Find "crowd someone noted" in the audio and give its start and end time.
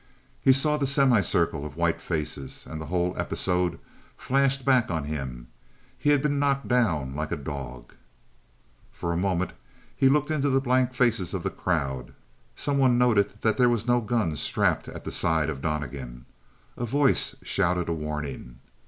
11.51-13.41